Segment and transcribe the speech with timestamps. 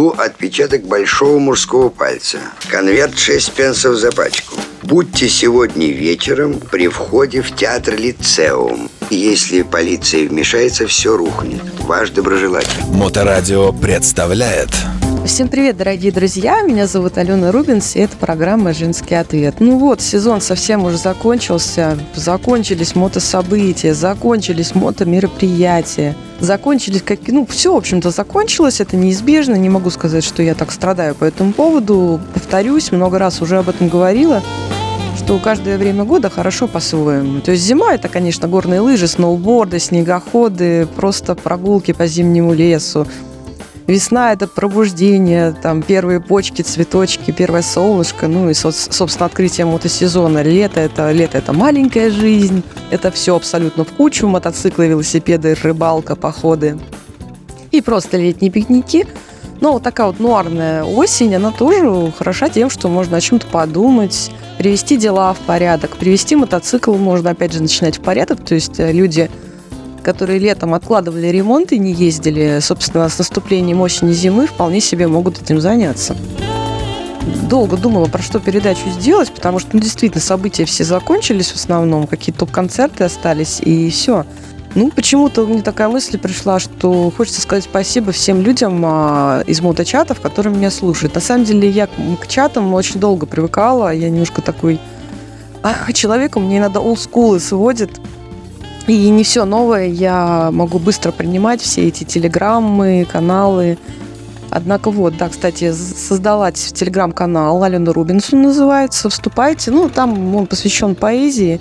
[0.00, 2.38] углу отпечаток большого мужского пальца.
[2.70, 4.56] Конверт 6 пенсов за пачку.
[4.82, 8.90] Будьте сегодня вечером при входе в театр Лицеум.
[9.10, 11.62] Если полиция вмешается, все рухнет.
[11.80, 12.82] Ваш доброжелатель.
[12.92, 14.70] Моторадио представляет
[15.26, 16.62] Всем привет, дорогие друзья!
[16.62, 19.56] Меня зовут Алена Рубинс, и это программа «Женский ответ».
[19.60, 21.98] Ну вот, сезон совсем уже закончился.
[22.14, 26.16] Закончились мотособытия, закончились мотомероприятия.
[26.40, 27.20] Закончились как...
[27.28, 28.80] Ну, все, в общем-то, закончилось.
[28.80, 29.56] Это неизбежно.
[29.56, 32.18] Не могу сказать, что я так страдаю по этому поводу.
[32.32, 34.42] Повторюсь, много раз уже об этом говорила
[35.16, 37.40] что каждое время года хорошо по-своему.
[37.40, 43.06] То есть зима– это, конечно, горные лыжи, сноуборды, снегоходы, просто прогулки по зимнему лесу.
[43.86, 50.42] Весна– это пробуждение, там первые почки, цветочки, первое солнышко, ну и, собственно, открытие мотосезона.
[50.42, 56.78] Лето– это, лето– это маленькая жизнь, это все абсолютно в кучу, мотоциклы, велосипеды, рыбалка, походы
[57.70, 59.06] и просто летние пикники.
[59.60, 64.30] Но вот такая вот нуарная осень, она тоже хороша тем, что можно о чем-то подумать,
[64.56, 65.96] привести дела в порядок.
[65.98, 69.30] Привести мотоцикл можно, опять же, начинать в порядок, то есть э, люди–
[70.10, 75.40] которые летом откладывали ремонт и не ездили, собственно, с наступлением осени зимы вполне себе могут
[75.40, 76.16] этим заняться.
[77.48, 82.08] Долго думала, про что передачу сделать, потому что, ну, действительно, события все закончились в основном,
[82.08, 84.26] какие-то топ-концерты остались, и все.
[84.74, 90.20] Ну, почему-то мне такая мысль пришла, что хочется сказать спасибо всем людям а, из моточатов,
[90.20, 91.14] которые меня слушают.
[91.14, 94.80] На самом деле, я к чатам очень долго привыкала, я немножко такой
[95.62, 98.00] а, человек, мне иногда олдскулы сводит,
[98.92, 103.78] и не все новое я могу быстро принимать, все эти телеграммы, каналы.
[104.50, 109.08] Однако вот, да, кстати, создала телеграм-канал Алена Рубинсон называется.
[109.08, 109.70] Вступайте.
[109.70, 111.60] Ну, там он посвящен поэзии,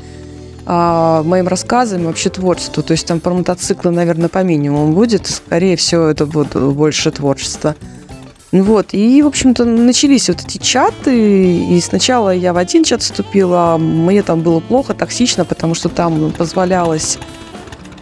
[0.66, 2.81] а, моим рассказам вообще творчеству.
[2.81, 5.27] То есть там про мотоциклы, наверное, по минимуму будет.
[5.27, 7.75] Скорее всего, это будет больше творчества.
[8.52, 13.78] Вот, и, в общем-то, начались вот эти чаты, и сначала я в один чат вступила,
[13.78, 17.19] мне там было плохо, токсично, потому что там позволялось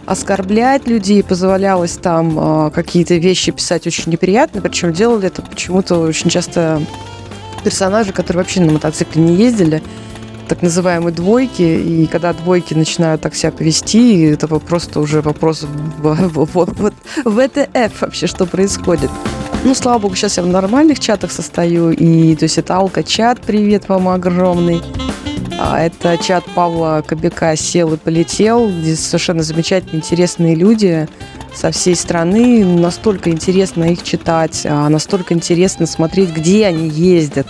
[0.06, 6.30] оскорблять людей, позволялось там э, какие-то вещи писать очень неприятные, причем делали это почему-то очень
[6.30, 6.80] часто
[7.62, 9.82] персонажи, которые вообще на мотоцикле не ездили,
[10.48, 15.66] так называемые двойки, и когда двойки начинают так себя повести, это просто уже вопрос
[15.98, 19.10] в, в ВТФ вообще, что происходит.
[19.64, 21.90] Ну, слава богу, сейчас я в нормальных чатах состою.
[21.90, 24.80] И, то есть, это Алка-чат, привет вам огромный.
[25.60, 31.08] А это чат Павла Кобяка «Сел и полетел», где совершенно замечательные, интересные люди
[31.52, 32.64] со всей страны.
[32.64, 37.48] Настолько интересно их читать, а настолько интересно смотреть, где они ездят,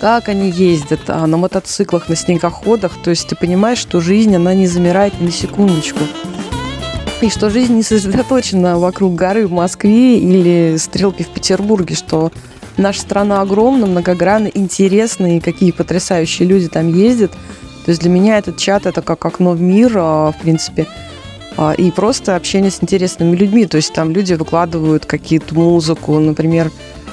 [0.00, 2.92] как они ездят, а на мотоциклах, на снегоходах.
[3.02, 6.00] То есть ты понимаешь, что жизнь, она не замирает ни на секундочку
[7.22, 12.30] и что жизнь не сосредоточена вокруг горы в Москве или стрелки в Петербурге, что
[12.76, 17.32] наша страна огромна, многогранна, интересна, и какие потрясающие люди там ездят.
[17.84, 20.86] То есть для меня этот чат– это как окно в мир, а, в принципе,
[21.56, 23.66] а, и просто общение с интересными людьми.
[23.66, 26.70] То есть там люди выкладывают какие-то музыку, например,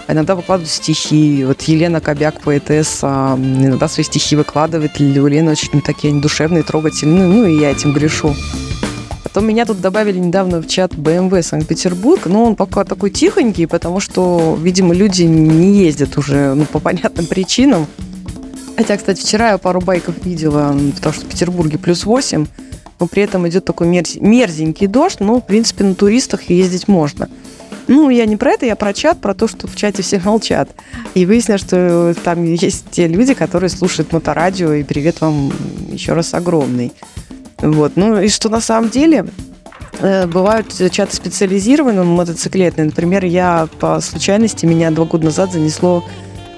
[0.10, 1.46] иногда выкладывают стихи.
[1.46, 5.00] Вот Елена Кобяк, поэтесса, иногда свои стихи выкладывает.
[5.00, 7.28] У Лены очень такие они душевные, трогательные.
[7.28, 8.36] Ну, и я этим грешу.
[9.34, 14.00] Потом меня тут добавили недавно в чат BMW Санкт-Петербург, но он пока такой тихонький, потому
[14.00, 17.88] что, видимо, люди не ездят уже, ну, по понятным причинам.
[18.78, 22.46] Хотя, кстати, вчера я пару байков видела, потому что в Петербурге плюс 8,
[23.00, 24.18] но при этом идет такой мерз...
[24.18, 27.28] мерзенький дождь, но, в принципе, на туристах ездить можно.
[27.88, 30.70] Ну, я не про это, я про чат, про то, что в чате все молчат.
[31.16, 35.52] И выяснилось, что там есть те люди, которые слушают моторадио, и привет вам
[35.92, 36.92] еще раз огромный.
[37.64, 37.94] Вот.
[37.96, 39.26] Ну и что на самом деле
[40.00, 42.86] э, бывают чаты специализированные, мотоциклетные.
[42.86, 46.04] Например, я по случайности, меня два года назад занесло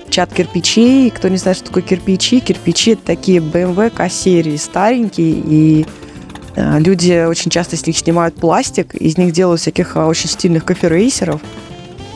[0.09, 1.11] чат кирпичей.
[1.11, 5.85] Кто не знает, что такое кирпичи, кирпичи это такие BMW К-серии, старенькие, и
[6.55, 10.65] э, люди очень часто с них снимают пластик, из них делают всяких а, очень стильных
[10.65, 11.39] коферейсеров.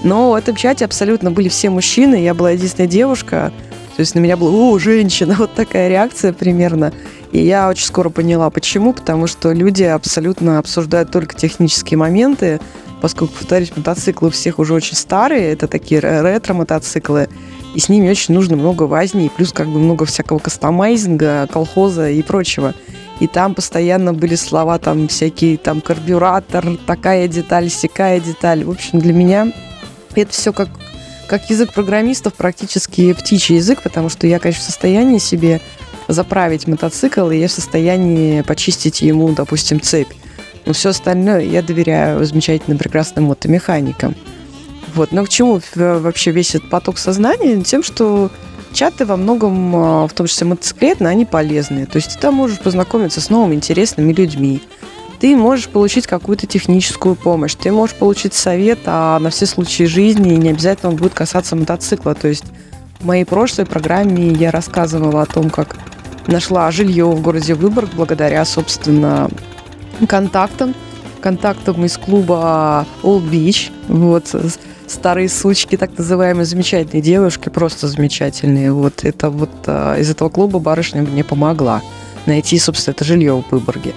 [0.03, 3.51] Но в этом чате абсолютно были все мужчины, я была единственная девушка,
[3.99, 6.93] то есть на меня было, о, женщина, вот такая реакция примерно.
[7.33, 8.93] И я очень скоро поняла, почему.
[8.93, 12.61] Потому что люди абсолютно обсуждают только технические моменты,
[13.01, 17.27] поскольку, повторюсь, мотоциклы у всех уже очень старые, это такие ретро-мотоциклы,
[17.75, 22.21] и с ними очень нужно много возни, плюс как бы много всякого кастомайзинга, колхоза и
[22.21, 22.75] прочего.
[23.19, 28.63] И там постоянно были слова там всякие, там карбюратор, такая деталь, сякая деталь.
[28.63, 29.51] В общем, для меня
[30.15, 30.69] это все как,
[31.29, 35.61] как язык программистов, практически птичий язык, потому что я, конечно, в состоянии себе
[36.07, 40.11] заправить мотоцикл, и я в состоянии почистить ему, допустим, цепь.
[40.65, 44.15] Но все остальное я доверяю замечательным, прекрасным мотомеханикам.
[44.95, 45.11] Вот.
[45.11, 47.61] Но к чему вообще весь этот поток сознания?
[47.63, 48.31] Тем, что
[48.73, 51.85] чаты во многом, а, в том числе мотоциклетные, они полезные.
[51.85, 54.61] То есть ты там можешь познакомиться с новыми интересными людьми.
[55.19, 60.33] Ты можешь получить какую-то техническую помощь, ты можешь получить совет а на все случаи жизни,
[60.33, 62.15] и не обязательно он будет касаться мотоцикла.
[62.15, 62.45] То есть
[62.99, 65.75] в моей прошлой программе я рассказывала о том, как
[66.27, 69.29] нашла жилье в городе Выборг благодаря, собственно,
[70.07, 70.73] контактам.
[71.21, 73.71] Контактам из клуба Old Beach.
[73.89, 74.33] Вот,
[74.87, 78.71] старые сучки, так называемые, замечательные девушки, просто замечательные.
[78.71, 81.81] Вот это вот а, из этого клуба барышня мне помогла
[82.25, 83.93] найти, собственно, это жилье в Выборге.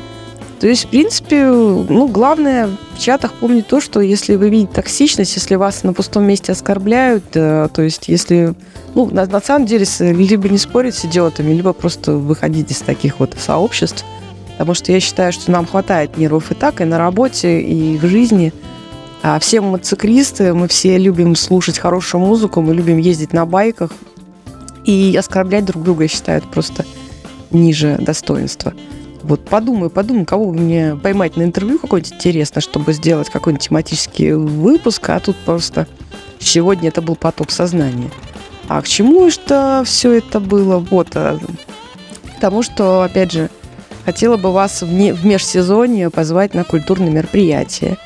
[0.62, 5.34] То есть, в принципе, ну, главное в чатах помнить то, что если вы видите токсичность,
[5.34, 8.54] если вас на пустом месте оскорбляют, то есть если,
[8.94, 13.18] ну, на, на самом деле, либо не спорить с идиотами, либо просто выходить из таких
[13.18, 14.04] вот сообществ,
[14.52, 18.06] потому что я считаю, что нам хватает нервов и так, и на работе, и в
[18.06, 18.52] жизни.
[19.20, 23.90] А все мотоциклисты, мы все любим слушать хорошую музыку, мы любим ездить на байках,
[24.84, 26.84] и оскорблять друг друга, я считаю, это просто
[27.50, 28.72] ниже достоинства.
[29.22, 35.08] Вот подумаю, подумаю, кого мне поймать на интервью какое-нибудь интересно, чтобы сделать какой-нибудь тематический выпуск,
[35.10, 35.86] а тут просто
[36.38, 38.10] сегодня это был поток сознания.
[38.68, 40.78] А к чему что все это было?
[40.78, 41.38] Вот, а,
[42.36, 43.50] к тому, что, опять же,
[44.04, 47.98] хотела бы вас в, не, в межсезонье позвать на культурное мероприятие.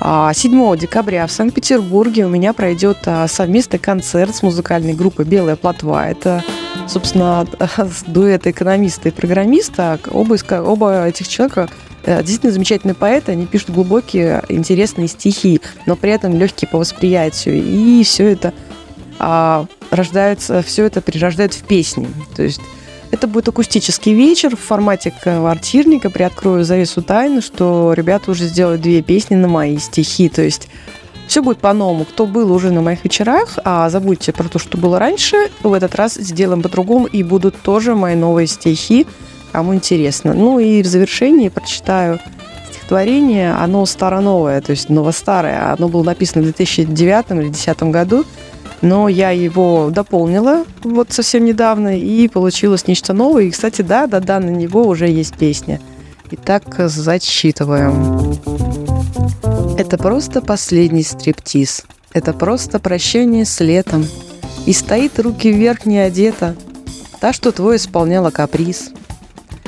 [0.00, 6.08] а, декабря в Санкт-Петербурге у меня пройдет а, совместный концерт с музыкальной группой «Белая плотва».
[6.08, 6.44] Это
[6.88, 7.46] собственно,
[8.06, 11.68] дуэт экономиста и программиста, оба, оба этих человека
[12.04, 17.62] э, действительно замечательные поэты, они пишут глубокие, интересные стихи, но при этом легкие по восприятию.
[17.62, 18.52] И все это
[19.18, 22.08] а, рождается, все это перерождает в песни.
[22.34, 22.60] То есть
[23.10, 26.10] это будет акустический вечер в формате квартирника.
[26.10, 30.28] Приоткрою завесу тайны, что ребята уже сделали две песни на мои стихи.
[30.28, 30.68] То есть
[31.28, 32.04] все будет по-новому.
[32.04, 35.36] Кто был уже на моих вечерах, а забудьте про то, что было раньше.
[35.62, 39.06] В этот раз сделаем по-другому, и будут тоже мои новые стихи,
[39.52, 40.34] кому интересно.
[40.34, 42.18] Ну и в завершении прочитаю
[42.70, 43.52] стихотворение.
[43.52, 45.72] Оно старо-новое, то есть ново-старое.
[45.72, 48.24] Оно было написано в 2009 или 2010 году,
[48.80, 53.44] но я его дополнила вот совсем недавно, и получилось нечто новое.
[53.44, 55.80] И, кстати, да, да, да, на него уже есть песня.
[56.30, 58.67] Итак, зачитываем.
[59.78, 61.84] Это просто последний стриптиз.
[62.12, 64.04] Это просто прощение с летом.
[64.66, 66.56] И стоит руки вверх не одета.
[67.20, 68.90] Та, что твой исполняла каприз.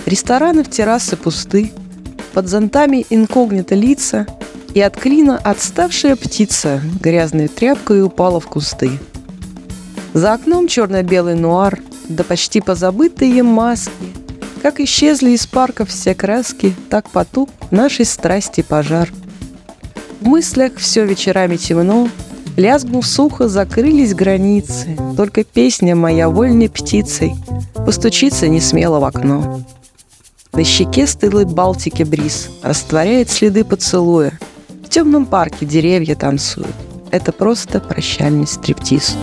[0.07, 1.71] Рестораны в террасы пусты.
[2.33, 4.27] Под зонтами инкогнито лица.
[4.75, 8.91] И от клина отставшая птица грязной тряпкой упала в кусты.
[10.13, 11.79] За окном черно-белый нуар,
[12.09, 13.93] да почти позабытые маски.
[14.61, 19.09] Как исчезли из парка все краски, так потух нашей страсти пожар–
[20.21, 22.09] в мыслях все вечерами темно,
[22.57, 27.35] Лязгнув сухо, закрылись границы, Только песня моя вольной птицей
[27.75, 29.63] Постучится не смело в окно.
[30.53, 34.39] На щеке стылой Балтики бриз Растворяет следы поцелуя.
[34.85, 36.75] В темном парке деревья танцуют.
[37.11, 39.17] Это просто прощальный стриптиз.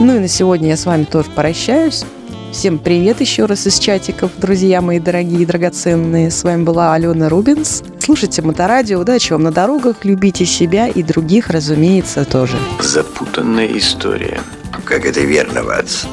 [0.00, 2.04] Ну и на сегодня я с вами тоже прощаюсь.
[2.52, 6.30] Всем привет еще раз из чатиков, друзья мои дорогие и драгоценные.
[6.30, 7.82] С вами была Алена Рубинс.
[7.98, 12.58] Слушайте Моторадио, удачи вам на дорогах, любите себя и других, разумеется, тоже.
[12.78, 14.42] Запутанная история.
[14.84, 16.04] Как это верно, Ватс?